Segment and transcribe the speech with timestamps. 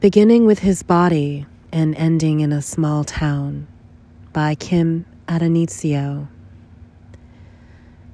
[0.00, 3.66] Beginning with his body and ending in a small town
[4.32, 6.28] by Kim Addonizio.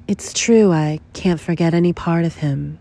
[0.08, 2.78] It's true, I can't forget any part of him.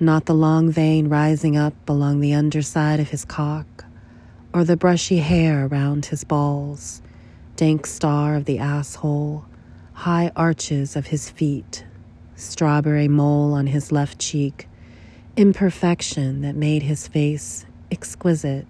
[0.00, 3.84] Not the long vein rising up along the underside of his cock,
[4.54, 7.02] or the brushy hair around his balls,
[7.56, 9.44] dank star of the asshole,
[9.92, 11.84] high arches of his feet,
[12.36, 14.66] strawberry mole on his left cheek,
[15.36, 18.66] imperfection that made his face exquisite,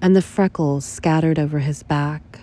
[0.00, 2.40] and the freckles scattered over his back,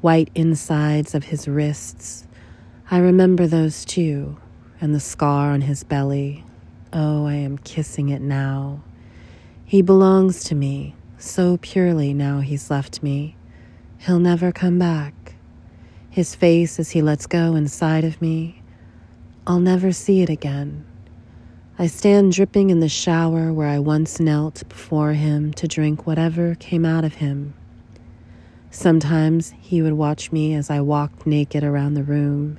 [0.00, 2.26] white insides of his wrists.
[2.90, 4.38] I remember those too,
[4.80, 6.44] and the scar on his belly.
[6.92, 8.82] Oh, I am kissing it now.
[9.64, 13.36] He belongs to me so purely now he's left me.
[13.98, 15.34] He'll never come back.
[16.10, 18.62] His face as he lets go inside of me.
[19.46, 20.84] I'll never see it again.
[21.78, 26.54] I stand dripping in the shower where I once knelt before him to drink whatever
[26.54, 27.52] came out of him.
[28.70, 32.58] Sometimes he would watch me as I walked naked around the room.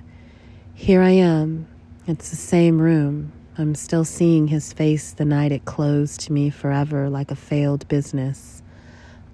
[0.75, 1.67] Here I am.
[2.05, 3.31] It's the same room.
[3.57, 7.87] I'm still seeing his face the night it closed to me forever like a failed
[7.87, 8.61] business.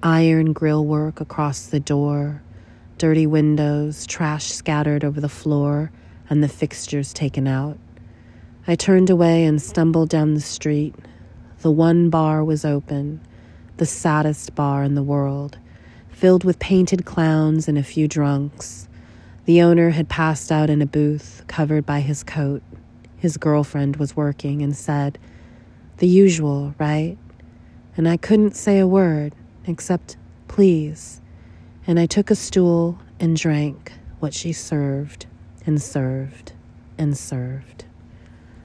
[0.02, 2.42] Iron grill work across the door,
[2.98, 5.92] dirty windows, trash scattered over the floor,
[6.30, 7.78] and the fixtures taken out.
[8.66, 10.96] I turned away and stumbled down the street.
[11.60, 13.20] The one bar was open,
[13.76, 15.58] the saddest bar in the world,
[16.08, 18.88] filled with painted clowns and a few drunks.
[19.44, 22.64] The owner had passed out in a booth, covered by his coat.
[23.18, 25.20] His girlfriend was working and said,
[25.98, 27.18] The usual, right?
[27.98, 29.36] And I couldn't say a word
[29.68, 30.16] except,
[30.48, 31.20] Please.
[31.86, 35.26] And I took a stool and drank what she served
[35.66, 36.54] and served
[36.98, 37.84] and served.